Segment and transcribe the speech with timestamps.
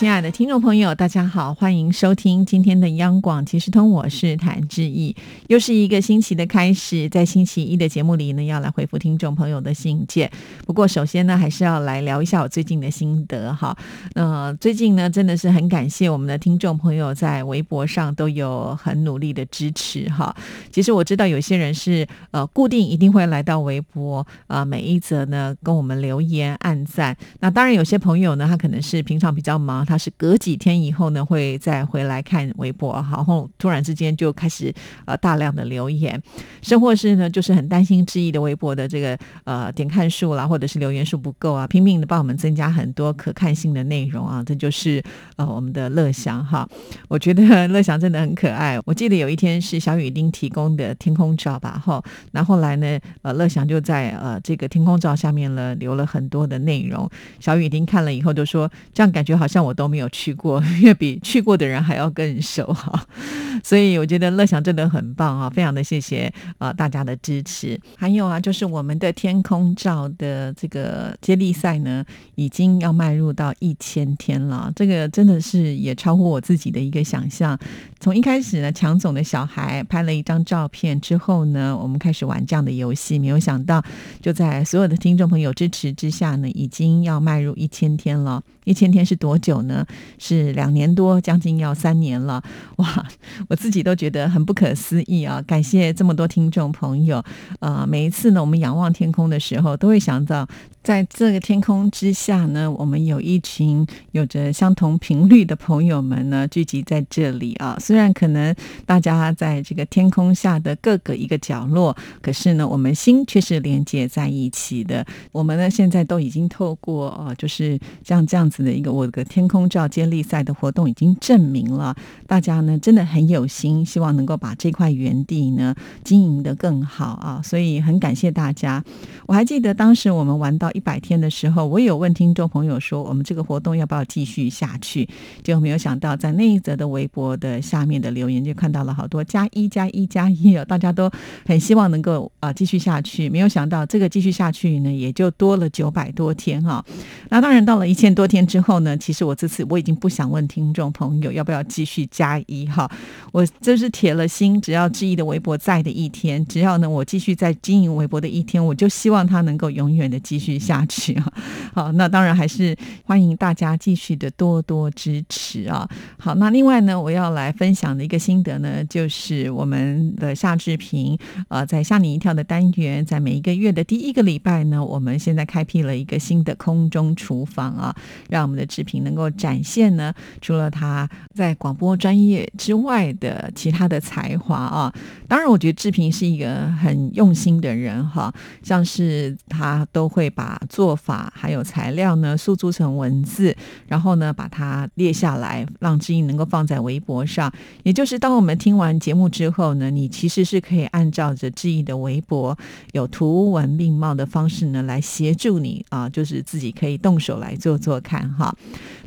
[0.00, 5.14] 亲爱的听众朋友，大家好，欢迎收听今天的央广即时通，我是谭志毅。
[5.48, 10.30] 又是一个星期的开始，在星期一的节目里呢，要来回复听众朋友的信件。
[10.66, 13.76] 不过，首先呢，还是要来聊一下我最近的心得哈。
[14.14, 20.34] 呃，最近呢，真的是很感谢我们的听众朋友在微博上都有很努力的支持哈。
[20.72, 27.14] 其实我知道有些人是呃固定一定会来到微博啊，每一则呢跟我们留言按赞。
[27.40, 29.86] 那当然有些朋友呢，他可能是平常比较忙。
[29.90, 34.72] 他是隔几天以后呢，会再回来看微博，然后突然之间就开始
[35.04, 36.22] 呃大量的留言，
[36.62, 45.02] 甚或是呢，就是很担心志毅的微博的这个呃点看数啦，或者是留言数不够啊，拼命的帮我们增加很多可看性的内容啊，这就是
[45.34, 46.68] 呃我们的乐祥哈。
[47.08, 48.78] 我觉得乐祥真的很可爱。
[48.84, 59.74] 我记得有一天是小雨丁提供的天空照吧，哈，那后来呢，呃乐祥就在呃这个天空照下面呢留了很多的内容，小雨丁看了以后就说，这样感觉好像我。
[59.80, 63.02] 都没有去过， 因为比去过的人还要更熟哈，
[63.64, 67.80] 所以我觉得乐享真的很棒啊，非常的谢谢啊大家的支持。
[67.96, 77.58] 还有啊，就是我们的天空照的这个接力赛呢，已经要迈入到一千天了，这个真的是也超乎我自己的一个想象。
[78.00, 83.82] 从一开始呢，强总的小孩拍了一张照片之后呢，我们开始玩这样的游戏，没有想到
[84.20, 88.42] 就在所有的听众朋友支持之下呢，已经要迈入一千天了。
[88.64, 89.86] 一千天是多久呢？
[90.18, 92.42] 是两年多，将近要三年了。
[92.76, 93.06] 哇，
[93.48, 95.42] 我自己都觉得很不可思议啊！
[95.46, 97.22] 感谢这么多听众朋友。
[97.60, 100.48] 呃，每一次呢，我们仰望天空的时候，都会想到。
[100.82, 107.76] 在这个天空之下呢，我们有一群有着相同频率的朋友们呢，聚集在这里啊。
[107.78, 108.54] 虽然可能
[108.86, 115.04] 大家在这个天空下的各个一个角落，可是呢，我们心却是连接在一起的。
[115.32, 121.94] 我们呢，现在都已经透过呃，就是像这样子的一个我的天空照接力赛的活动，已经证明了
[122.26, 127.40] 大家呢真的很有心，希望能够把这块园地呢经营的更好啊。
[127.44, 128.82] 所以很感谢大家。
[129.26, 130.70] 我还记得当时我们玩到。
[130.72, 135.08] 一百天的时候，我有问听众朋友说，我们这个活动要不要继续下去？
[135.42, 141.10] 结果没有想到，在那一则的微博的下面的留言，就看到了好多加一加一加一哦，大家都
[141.44, 143.28] 很希望能够啊继续下去。
[143.28, 146.84] 没有想到，这个继续下去呢，也就多了九百多天哈。
[147.30, 152.90] 那当然到了一千多天之后呢，其实我这次我已经不想问听众朋友要不要继续加一哈。
[153.32, 160.50] 我这是铁了心，只要志毅的微博在的一天，只要呢我继续在经营微博的一天，我就希望他能够永远的继续。
[160.60, 161.32] 下去啊，
[161.72, 165.88] 好，那当然还是欢迎大家继续的多多支持啊。
[166.18, 171.18] 好，那另外呢，我要来分享的一个心得呢，就是我们的夏志平
[171.48, 177.96] 呃，在吓你一跳的单元，在每一个月的第一个礼拜呢，我们现在开辟了一个新的空中厨房啊，
[178.30, 184.94] 让我们的志平能够展现呢，除了他在广播专业之外的其他的才华啊。
[185.28, 188.32] 当然，我觉得志平是一个很用心的人哈，
[188.62, 190.58] 像是他都会把。
[190.68, 193.56] 做法还有材料呢，诉诸成文字，
[193.88, 197.52] 然后呢，把它列下来，让知音能够放在微博上。
[197.82, 202.56] 也就是当我们听完节目之后呢，你其实是可以按照着知音的微博
[202.92, 208.54] 有图文并茂的方式呢，来协助你啊，就是自己可以动手来做做看哈。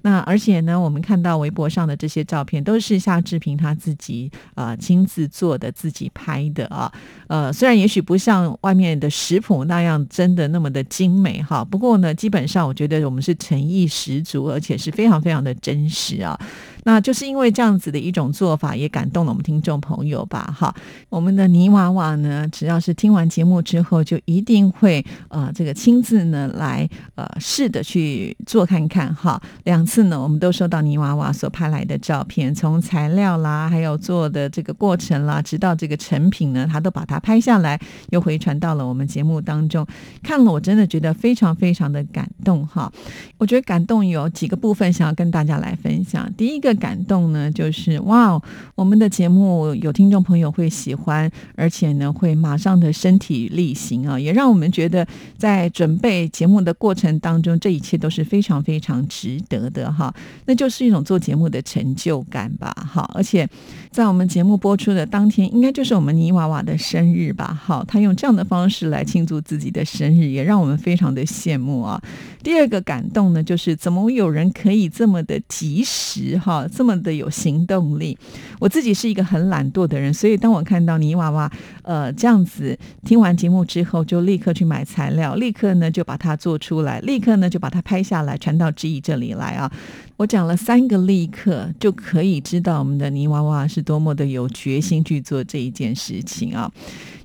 [0.04, 6.92] 那而且呢，我们看到微博上的这些照片，都是夏志平他自己啊亲自做的、自己拍的啊。
[7.28, 16.38] 呃，虽然也许不像外面的食谱那样真的那么的精美哈，不过呢，基本上我觉得我们是诚意十足，而且是非常非常的真实啊。
[16.86, 20.54] 那就是因为这样子的一种做法，也感动了我们听众朋友吧？
[20.58, 20.74] 哈，
[21.10, 29.42] 我们的泥娃娃呢，只要是听完节目之后，就一定会呃，这个亲自呢来呃试着去做看看哈。
[29.64, 39.88] 两次呢，我们都收到泥娃娃所拍来的照片，从材料啦，还有做的这个过程啦，直到这个成品呢，他都把它拍下来，又回传到了我们节目当中。
[40.22, 42.92] 看了我真的觉得非常非常的感动哈。
[43.38, 46.30] 我觉得感动有几个部分想要跟大家来分享。
[46.36, 46.73] 第一个。
[46.76, 48.42] 感动呢，就是哇，
[48.76, 55.06] 我们的节目有听众朋友会喜欢，而且呢会马上的身体力行啊，也让我们觉得
[55.38, 60.14] 在准备节目的过程当中，这一切都是非常非常值得的哈。
[60.46, 63.10] 那就是一种做节目的成就感吧，哈。
[63.14, 63.48] 而且
[63.92, 72.02] 在我们节目播出的当天，应该就是我们泥娃娃的生日吧，好，他用这样的方式来庆祝自己的生日，也让我们非常的羡慕啊。
[72.42, 78.18] 第二个感动呢，就是怎么有人可以这么的及时哈，这么的有行动力。
[78.60, 81.52] 我自己是一个很懒惰的人，所以当我看到泥娃娃
[81.84, 89.72] 呃这样子听完节目之后，就立刻去买材料，立刻呢就把它做出来，立刻呢就把它拍下来传到知怡这里来啊。
[90.18, 96.72] 我讲了三个立刻，就可以知道我们的泥娃娃是多么的有决心去做这一件事情啊。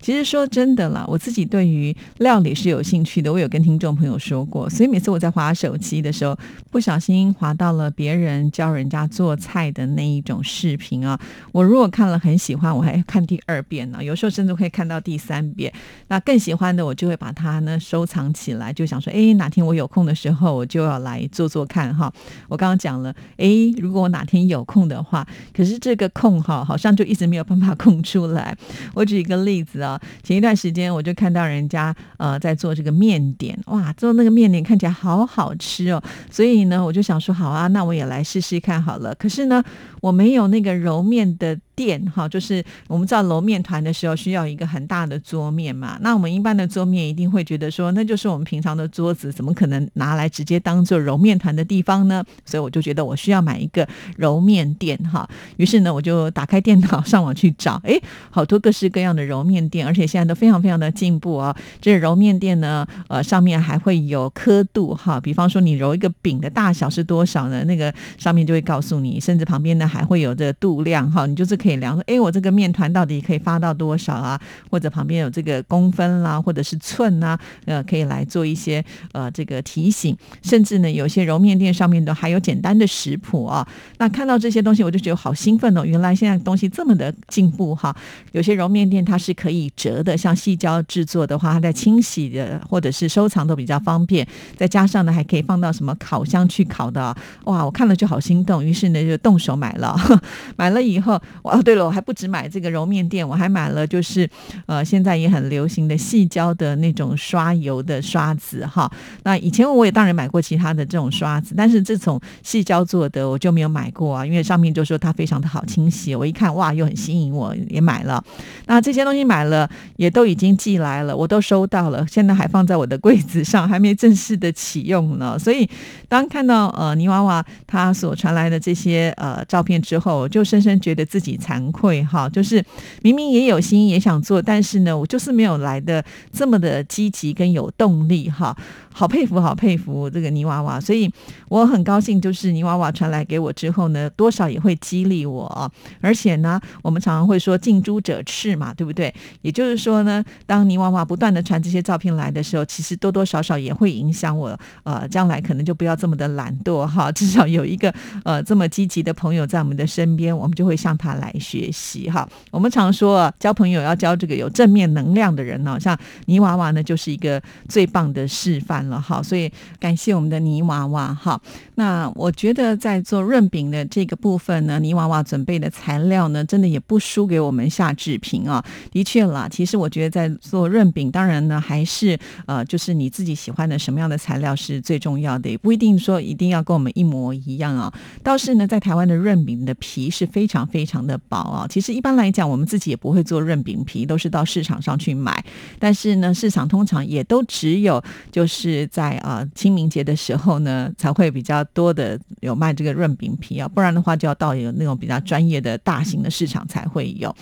[0.01, 3.31] 其实说真的啦，我自己对于料理是有兴趣的。
[3.31, 6.39] 我有跟听众朋友说过，所以每次我在划手机的时候，
[6.71, 11.19] 不小心划到了别人教人家做菜的那一种视频啊，
[11.53, 14.03] 我如果看了很喜欢，我还看第二遍呢。
[14.03, 15.71] 有时候甚至会看到第三遍。
[16.07, 22.11] 那更喜欢的，我就会把它呢收藏起来，就想说，哎，哪天我有空的时候，我就要来做做看哈。
[22.49, 23.47] 我刚刚讲了，哎，
[23.79, 28.57] 如果我哪天有空的话，可是这个空哈，好像就一直没有办法空出来。
[28.95, 30.01] 我举一个例子啊。
[30.23, 39.15] 前一段时间我就看到人家呃在做这个面点，哇，做那个面点看起来好好吃哦，所以呢我就想说好啊，那我也来试试看好了。
[39.17, 39.63] 可是呢
[40.01, 41.59] 我没有那个揉面的。
[41.79, 45.97] 店哈，就是我们知道揉面团的时候需要一个很大的桌面嘛。
[46.01, 52.25] 那我们一般的桌面一定会觉得说，那就是我们平常的桌子，怎么可能拿来直接当做揉面团的地方呢？
[52.45, 53.87] 所以我就觉得我需要买一个
[54.17, 55.29] 揉面店哈。
[55.57, 57.97] 于是呢，我就打开电脑上网去找，哎，
[58.29, 61.57] 好多各式各样的揉面店，而且现在都非常非常的进步啊。
[61.81, 67.63] 这揉面店呢，呃，上面还会有刻度哈，比方说你揉一个饼的大小是多少呢？
[67.67, 71.68] 那个上面就会告诉你，甚至旁边呢还会有这个度量哈，你就是可以。
[71.69, 74.41] 可以量说，哎，我这个面团到底可以发到多少啊？
[74.71, 78.83] 或者旁边有这个公分啦，或者是寸啊，呃，可以来做一些
[79.13, 80.17] 呃这个提醒。
[80.43, 83.69] 甚至呢，有些揉面店上面都还有简单的食谱啊。
[83.99, 85.85] 那看到这些东西，我就觉得好兴奋哦！
[85.85, 87.95] 原来现在东西这么的进步哈。
[88.33, 94.27] 有些揉面店它是可以折的，像细胶制作的话，它在清洗的或者是收藏都比较方便。
[94.57, 97.63] 再加上呢，还可以放到什么烤箱去烤的，哇！
[97.63, 99.95] 我看了就好心动，于是呢就动手买了。
[100.57, 101.58] 买了以后，哇！
[101.63, 104.29] 对了，我还不止买这个揉面垫，我还买了就是，
[104.67, 108.91] 呃，现在也很流行的细胶的那种刷油的刷子哈。
[109.23, 116.15] 那以前我也当然买过其他的这种刷子，但是这种细胶做的我就没有买过啊，因为上面就说它非常的好清洗。
[116.15, 118.23] 我一看哇，又很吸引我，也买了。
[118.67, 125.39] 那这些东西买了也都已经寄来了，我都收到了，现在还放在我的柜子上，还没正式的启用呢。
[125.39, 125.69] 所以
[126.09, 131.39] 当看到呃泥娃娃他所传来的这些呃照片之后，我就深深觉得自己。
[131.49, 132.63] 惭愧哈，就是
[133.03, 138.55] 明明也有心也想做，但是呢，我就是没有来的这么的积极跟有动力哈。
[138.99, 141.09] 好佩服，好佩服这个泥娃娃，所以
[141.49, 145.73] 我很高兴，就是泥娃娃传来给我之后呢，多少也会激励我。
[146.01, 149.15] 而且呢，我们常常会说近朱者赤嘛，对不对？
[149.43, 154.59] 也就是说呢，当泥娃娃不断的传这些照片来的时候，其实多多少少也会影响我。
[154.83, 162.29] 呃，将来可能就不要这么的懒惰哈，至少有一个呃这么积极的朋友在我们的身边，我们就会向他来学习哈。
[162.51, 165.97] 我们常说啊交朋友要交这个有正面能量的人呢，像
[166.27, 168.88] 泥娃娃呢，就是一个最棒的示范。
[168.89, 171.41] 了哈，所以感谢我们的泥娃娃哈。
[171.75, 178.65] 那我觉得在做润饼的这个部分呢，泥娃娃准备的材料呢，真的也不输给我们夏志平啊。
[178.91, 187.93] 的确啦，其实我觉得在做润饼，当然呢，还是呃，就是你自己喜欢的什么样的材料是最重要的，也不一定说一定要跟我们一模一样啊。
[188.23, 191.67] 倒是呢，在台湾的润饼的皮是非常非常的薄啊。
[191.69, 195.45] 其实一般来讲，我们自己也不会做润饼皮，都是到市场上去买。
[195.79, 198.68] 但是呢，市场通常也都只有就是。
[198.69, 207.35] 是在啊清明节的时候呢，才会比较多的有卖这个润饼皮啊，不然的话就要到有那种比较专业的大型的市场才会有。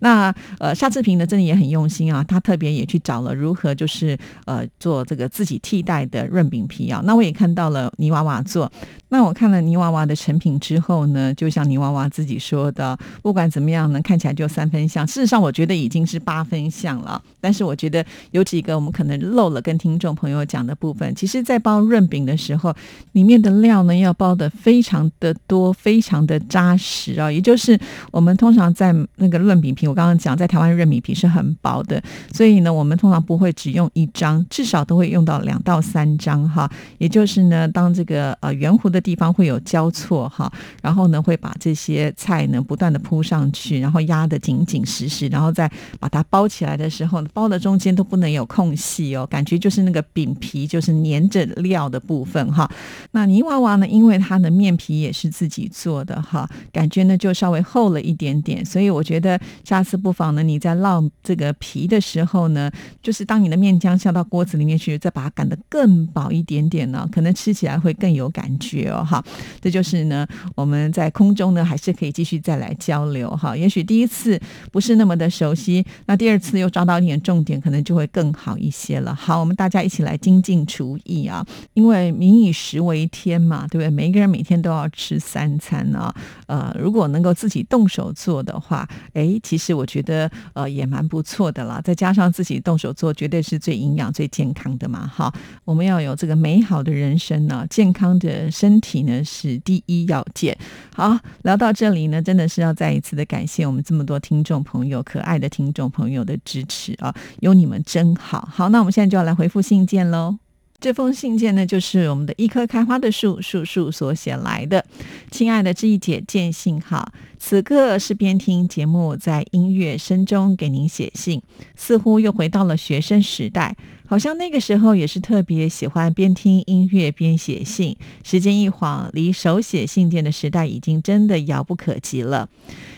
[0.00, 7.00] 那呃夏志平呢，真的也很用心啊，他特别也去找了如何就是呃做这个自己替代的润饼皮啊。
[7.04, 8.70] 那我也看到了泥娃娃做，
[9.08, 15.06] 那我看了泥娃娃的成品之后呢，就像泥娃娃自己说的，不管怎么样呢，看起来就三分像。
[15.06, 17.22] 事实上，我觉得已经是八分像了。
[17.40, 21.14] 但是我觉得有几个我们可能漏了跟听众朋友讲的部分。
[21.14, 22.74] 其实，在包润饼的时候，
[23.12, 27.30] 里面的料呢要包的非常的多，非常的扎实啊。
[27.30, 27.78] 也就是
[28.10, 32.02] 我们通常在那个润饼皮，我刚刚讲，在台湾润饼皮是很薄的，
[32.32, 36.70] 所以呢，我们通常不会只用一张，至少都会用到两到三张哈。
[36.98, 40.52] 也就是呢，当这个呃圆弧的地方会有交错哈，
[40.82, 52.70] 然后呢会把这些菜呢不断的铺上去，然后压得紧紧实实，然后再把它包起来的时候，包的中间都不能有空隙哦，感觉就是那个饼皮就是粘着料的部分哈。
[53.12, 62.70] 那泥娃娃呢，因为它的面皮也是自己做的哈，感觉呢就稍微厚了一点点，所以我觉得下次不妨呢你在烙这个皮的时候呢，
[63.02, 69.24] 就是当你的面浆下到锅子里面去，再把它擀得更薄一点点呢，可能吃起来会更有感觉哦哈。
[69.60, 70.26] 这就是呢
[70.56, 73.56] 我们在空中呢还是可以继续再来交流哈。
[73.56, 74.38] 也许第一次
[74.72, 79.14] 不是那么的熟悉，那第二次又抓到一点重点，可能就会更好一些了。
[79.14, 81.42] 好，我们大家一起来精进定厨艺啊，
[81.72, 83.88] 因为民以食为天嘛，对不对？
[83.88, 86.14] 每一个人每天都要吃三餐啊。
[86.46, 91.80] 呃，如果能够自己动手做的话，哎，其实我觉得呃也蛮不错的啦。
[91.82, 95.06] 再加上自己动手做，绝对是最营养、最健康的嘛。
[95.06, 95.32] 哈，
[95.64, 100.54] 我们要有这个美好的人生呢，健康的身体呢是第一要件。
[100.94, 108.46] 好，聊到这里呢，真的是要再一次的感谢我们这么多听众朋友、可爱的听众朋友的支持啊，有你们真好。
[108.52, 110.41] 好，那我们现在就要来回复信件喽。
[110.82, 114.84] 这封信件呢，就是我们的一棵开花的树树树所写来的。
[115.30, 117.12] 亲爱的志毅姐，见信好。
[117.38, 121.40] 此刻是边听节目，在音乐声中给您写信，
[121.76, 123.76] 似乎又回到了学生时代。
[124.12, 127.96] 好像那个时候也是特别喜欢边听音乐边写信。
[128.22, 132.50] 时间一晃，离手写信件的时代已经真的遥不可及了。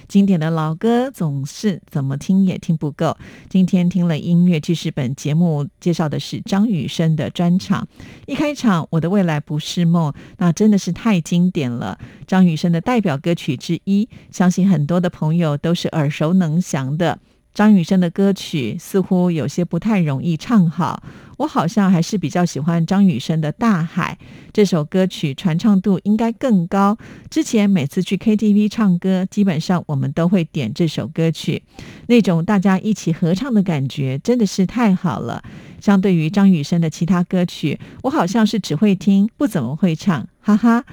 [0.08, 3.16] 经典的老歌总是怎么听也听不够。
[3.48, 7.86] 今天听了音乐记事本节目，介绍的是张雨生的专场。
[8.26, 11.96] 一开场，《我的未来不是梦》，那真的是太经典了。
[12.26, 17.20] 张雨生的代表歌曲之一，相信很多的朋友都是耳熟能详的。
[17.54, 21.00] 张雨生的歌曲似乎有些不太容易唱好，
[21.38, 24.18] 我好像还是比较喜欢张雨生的《大海》
[24.52, 26.98] 这首歌曲，传唱度应该更高。
[27.30, 31.62] 之前每次去 KTV 唱歌，基本上我们都会点这首歌曲，
[32.08, 35.44] 那种大家一起合唱的感觉真的是太好了。
[35.80, 40.84] 相对于张雨生的其他歌曲，我好像是只会听，不怎么会唱，哈哈。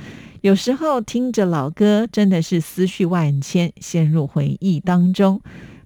[0.41, 5.41] 有时候听着老歌，真的是思绪万千，陷入回忆当中，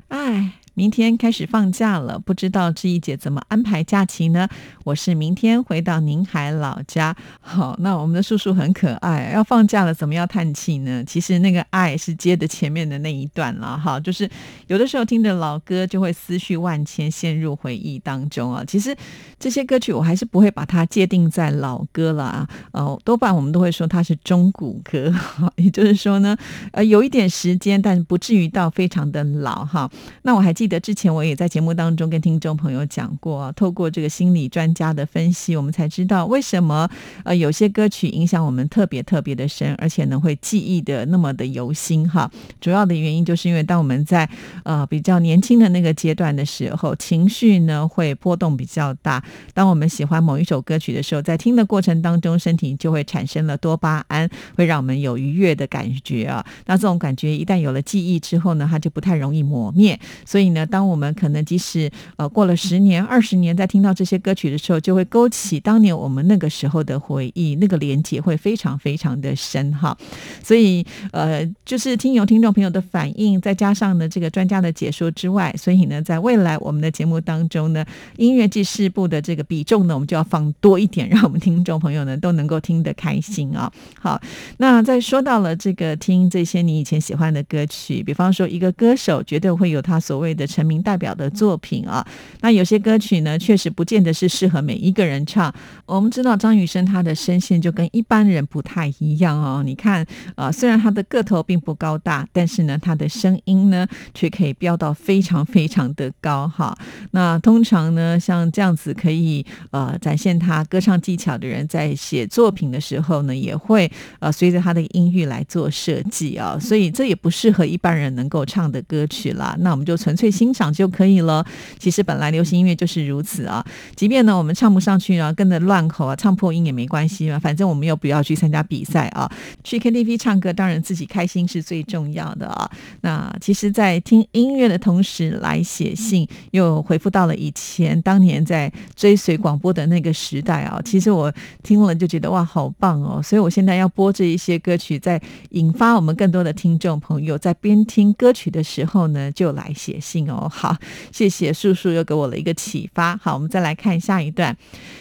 [0.10, 0.60] 唉。
[0.76, 4.46] 明天开始放假了，不知道志毅姐怎么安排假期呢？
[4.84, 7.16] 我是明天回到宁海老家。
[7.40, 11.02] 好，那我们的叔叔很可爱，要放假了怎么要叹气呢？
[11.08, 14.30] 其实那个爱是接的前面的那一段了哈，就是
[14.68, 18.62] 有的时候听着老歌就会思绪万千，陷入回忆当中啊。
[18.68, 18.94] 其实
[19.40, 25.10] 这些歌曲我还是不会把它界定在老歌了啊，呃，多半我们都会说它是中古歌，
[25.56, 26.36] 也就是说呢，
[26.74, 29.90] 呃，有一点时间，但不至于到非常的老哈。
[30.24, 30.65] 那我还记。
[30.66, 36.90] 记得之前我也在节目当中跟听众朋友讲过，透过这个心理专家的分析，我们才知道为什么
[37.24, 42.28] 呃有些歌曲影响我们特别特别的深，而且呢会记忆的那么的犹新哈。
[42.60, 44.28] 主要的原因就是因为当我们在
[44.64, 49.24] 呃比较年轻的那个阶段的时候，情绪呢会波动比较大。
[49.54, 56.44] 当我们喜欢某一首歌曲的时候，在听的过程当中，身体就会产生了多巴胺，会让我们有愉悦的感觉啊。
[56.66, 60.55] 那这种感觉一旦有了记忆之后呢，它就不太容易磨灭，所以。
[60.56, 69.96] 那当我们可能即使呃过了十年、二十年，在听到这些歌曲的时候，就会勾起当年我们那个时候的回忆，那个连接会非常非常的深哈。
[70.42, 77.86] 所以呃，就是听有听众朋友的反应，再加上呢这个专家的解说之外，所以呢，在未来我们的节目当中呢，
[78.16, 83.70] 音乐记事部的这个比重呢，我们就要放多一点，让我们听众朋友呢都能够听得开心啊。
[84.00, 84.22] 好，
[84.58, 90.45] 那在说到了这个听这些你以前喜欢的歌曲，比方说一个歌手绝对会有他所谓的。
[90.46, 92.06] 成名代表的作品啊，
[92.42, 95.54] 那有些歌曲呢，确实不见得是适合每一个人唱。
[95.86, 99.64] 我们知道张雨生他的声线就跟一般人不太一样哦。
[99.66, 106.78] 你看啊，虽然他的个头并不高大，但是呢，他的声音呢却可以飙到非常非常的高哈。
[107.12, 116.58] 那通常呢，像这样子可以呃展现他歌唱技巧的人，在写作品的时候呢，也会呃随着他的音域来做设计啊。
[116.60, 119.56] 所以这也不适合一般人能够唱的歌曲啦。
[119.60, 120.26] 那我们就纯粹。
[120.36, 121.46] 欣赏就可以了。
[121.80, 123.66] 其实本来流行音乐就是如此啊，
[123.96, 129.32] 即便呢我们唱不上去啊，跟着乱口啊，唱破音也没关系嘛，反正我们又不要去参加比赛啊。
[129.64, 132.70] 去 KTV 唱歌，当然自己开心是最重要的啊。
[133.02, 140.82] 那其实，在听音乐的同时来写信，又回复到了以前当年在追随广播的那个时代啊。
[140.84, 143.22] 其实我听了就觉得哇，好棒哦！
[143.24, 150.50] 所以我现在要播这一些歌曲，在引发我们更多的听众朋友在边听歌曲的时候呢，就来写信哦。
[150.50, 150.76] 好，
[151.12, 153.18] 谢谢叔叔又给我了一个启发。
[153.18, 154.56] 好，我们再来看下一段，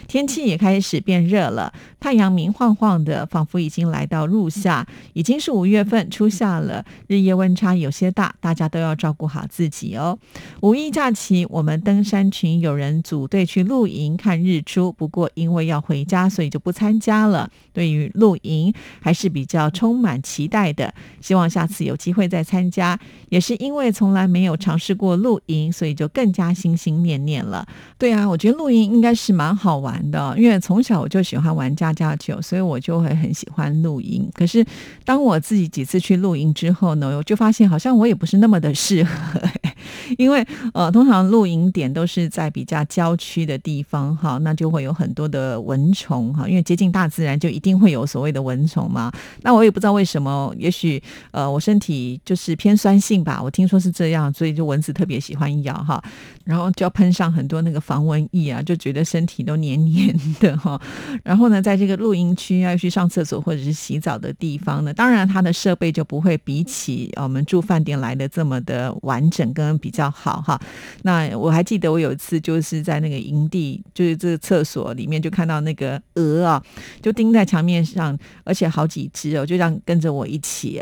[0.06, 10.18] 天气也开始变热了，太阳明晃晃的，仿佛已经来到入夏，已经是五月份初夏了，日夜温差有些大，大家都要照顾好自己哦。
[10.60, 17.50] 五一假期，我们登山群有人组队去露营看日出，不过因为要回家，所以就不参加了。
[17.72, 22.96] 对于露营还是比较充满期待的，希望下次有机会再参加。
[23.30, 27.66] 也是因为从来没有尝试过我露营，所以就更加心心念念了。
[27.99, 34.28] 对啊，我觉得露营应该是蛮好玩的，因为从小我就喜欢玩家家酒，所以我就会很喜欢露营。
[34.34, 34.64] 可是
[35.04, 39.40] 当我自己几次去露营之后呢，我就发现好像我也不是那么的适合。
[40.16, 46.49] 因为呃，通常露营点都是在比较郊区的地方哈，那就会有很多的蚊虫哈。
[46.49, 49.12] 因为接近大自然，就一定会有所谓的蚊虫嘛。
[49.42, 56.02] 那我也不知道为什么，也许呃，我身体就是偏酸性吧，我听说是这样，所以就蚊子特别喜欢咬哈。
[56.44, 60.80] 然后就要喷上很多那个防蚊液啊，就觉得身体都黏黏的哈。
[61.22, 70.60] 然后呢，在这个露营区要去上厕所或者是洗澡的地方呢，当然它的设备就不会比起我们住饭店来的这么的完整跟比较好哈。
[71.02, 76.62] 那我还记得我有一次就是在那个营地，就是这个厕所里面就看到那个鹅啊，
[77.00, 80.78] 就钉在墙面上，而且好几只哦，就这样跟着我一起，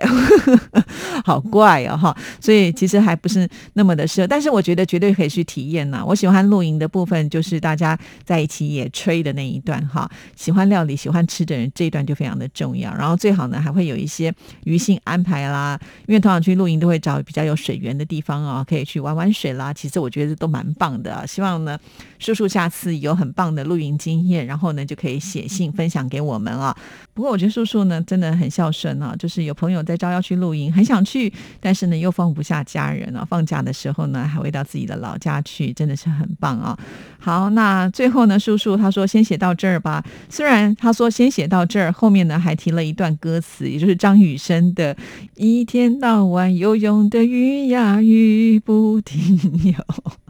[1.24, 2.16] 好怪哦哈。
[2.40, 5.42] 所以其实还不是那么的但是我觉得绝对可以去。
[5.52, 10.08] 体验呐，我喜欢露营的部分，就是大家在一起野炊的那一段哈。
[10.36, 12.94] 喜欢料理、喜欢吃的人，这一段就非常的重要。
[12.94, 14.32] 然后最好呢，还会有一些
[14.64, 19.72] 余性安排啦，因为通常去露营都会找比较有水源的地方啊，可以去玩玩水啦。
[19.72, 21.26] 其实我觉得都蛮棒的。
[21.26, 21.78] 希望呢，
[22.18, 26.74] 叔叔下次有很棒的露营经验，然后呢就可以写信分享给我们啊。
[27.12, 33.26] 不过我觉得叔叔呢真的很孝顺啊，就是有朋友在招要去露营，很想去，但是呢又放不下家人啊。
[33.28, 35.42] 放假的时候呢，还会到自己的老家。
[35.44, 36.78] 去真的是很棒啊！
[37.18, 40.04] 好，那最后呢，叔叔他说先写到这儿吧。
[40.28, 44.96] 虽然他说先写到这儿，后面呢还提了一段歌词，也就是张雨生的
[45.34, 49.74] “一天到晚游泳的鱼呀鱼不停游”。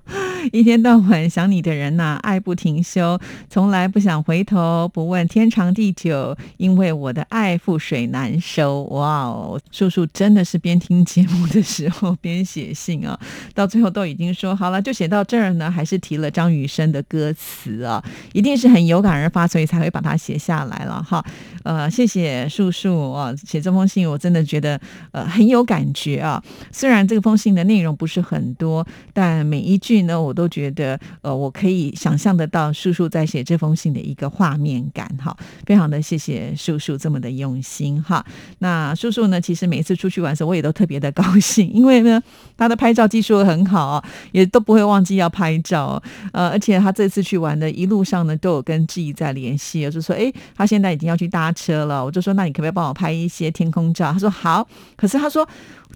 [0.50, 3.18] 一天到晚想你的人呐，爱不停休，
[3.48, 8.82] 从来不想回头，不问天长地久，因为我的爱覆水难收。
[8.84, 13.18] 哇哦，叔叔真的是边听节目的时候边写信啊，
[13.54, 21.24] 到最后都已经说好了，就写到这儿呢，还是提了张雨生的歌词啊，一定是很有感而发，所以才会把它写下来了哈。
[21.62, 24.80] 呃，谢谢叔叔啊，写这封信我真的觉得
[25.12, 26.42] 呃很有感觉啊。
[26.72, 35.36] 虽然这封信的内容不是很多，但每一句呢，我都觉得呃，我可以想象得到叔叔在写这封信的一个画面感哈。
[35.66, 38.24] 非常的谢谢叔叔这么的用心哈。
[38.60, 42.18] 那叔叔呢，其实每次出去玩的时候，我也都特别的高兴，因为呢，
[42.56, 44.02] 他的拍照技术很好，
[44.32, 46.02] 也都不会忘记要拍照。
[46.32, 51.52] 呃，而且他这次去玩的一路上呢，都有跟志毅在联系，就说哎，他现在已经要去搭。
[51.54, 54.10] 车了，我就说那你可不可以帮我拍一些天空照？
[54.10, 55.46] 他说好，可是他说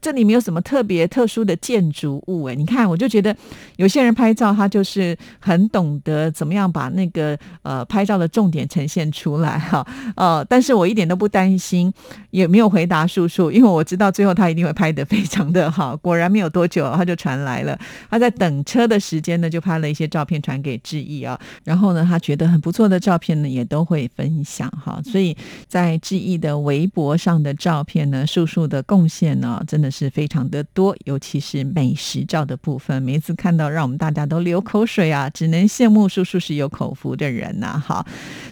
[0.01, 3.35] 这里没有什么特别特殊的建筑物哎，你看我就觉得
[3.77, 11.93] 有些人拍照他就是很懂得怎么样把那个呃拍照的重点呈现出来哈呃，但是我一点都不担心，
[12.31, 15.97] 也没有回答叔叔，因为我知道最后他一定会拍得非常的好。
[16.03, 17.79] 果然没有多久他就传来了，
[18.11, 25.37] 他在等车的时间呢就拍了一些照片传给志毅啊，然后呢他觉得很不错的照片呢也都会分享哈，所以。
[25.69, 37.81] 在志毅的微博上的照片呢，叔叔的贡献呢，真的是非常的多，尤其是美食照的部分，每一次看到让我们大家都流口水啊，只能羡慕叔叔是有口福的人呐。
[37.87, 38.05] 哈，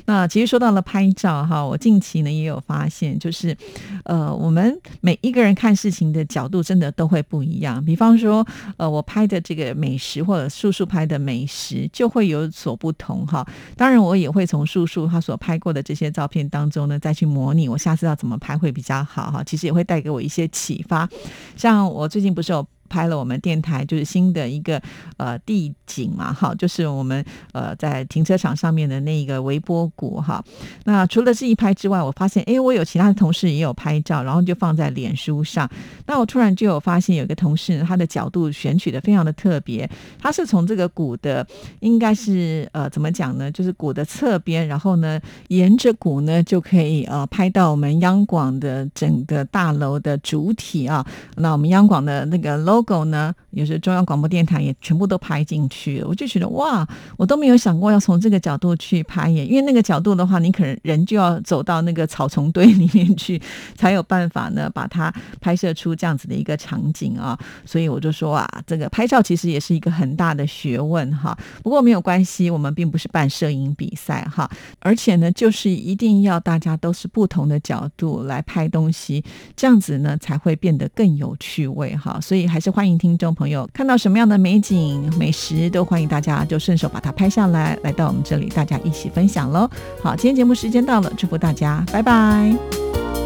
[0.04, 3.56] 那其实说到了拍照哈，我近期呢也有发现，就是
[4.04, 7.84] 呃，我们每一个人看事情的角度真的都会不一样。
[7.84, 13.44] 比方说，呃，我拍的这个美食或者叔叔拍的美食就会有所不同哈。
[13.76, 16.84] 当然，我也会从叔叔他所拍过的这些照片当中。
[16.86, 19.42] 呢，再去模拟，我下次要怎么拍会比较好哈？
[19.44, 21.08] 其实也会带给我一些启发。
[21.56, 24.80] 像我最近不是有拍了我们电台就是新的一个
[25.16, 30.42] 呃地景嘛，哈，就是我们呃在停车场上面的那个微波谷哈。
[30.84, 35.68] 那除了这一拍之外，我发现哎，我有其他的同事也有拍照，然后就放在脸书上。
[36.06, 39.88] 那我突然就有发现，有个同事他的角度选取的非常的特别，
[40.20, 41.46] 他是从这个谷的
[41.80, 43.50] 应该是呃怎么讲呢？
[43.50, 51.04] 就是谷的侧边，然后呢沿着谷呢就可以呃拍到我们央广的整个大楼的主体啊。
[51.36, 52.83] 那我们央广的那个 logo。
[52.84, 63.40] 狗呢，也是中央广播电台也全部都拍进去，我就觉得哇，我都没有想过要从这个角度去拍耶，因为那个角度的话，你可能人就要走到那个草丛堆里面去，
[63.74, 67.38] 才有办法呢把它拍摄出这样子的一个场景啊。
[67.64, 71.36] 所以我就说啊，这个拍照其实也是一个很大的学问哈。
[71.62, 79.24] 不过没有关系，我们并不是办摄影比赛哈，而且呢，就是一定要大家都是不同的角度来拍东西，
[79.56, 82.20] 这样子呢才会变得更有趣味哈。
[82.20, 82.74] 所以还是。
[82.74, 89.70] 欢迎听众朋友看到什么样的美景、美食，都欢迎大家就顺手把它拍下来，来到我们这里，大家一起分享喽。
[90.02, 93.23] 好，今天节目时间到了，祝福大家，拜拜。